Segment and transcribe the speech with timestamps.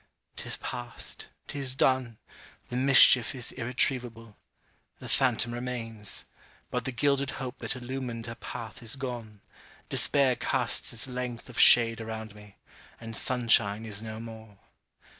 [0.35, 1.27] 'Tis past!
[1.45, 2.17] 'tis done!
[2.69, 4.35] the mischief is irretrievable.
[4.97, 6.25] The phantom remains;
[6.71, 9.41] but the gilded hope that illumined her path is gone
[9.89, 12.57] despair casts its length of shade around me;
[12.99, 14.57] and sunshine is no more.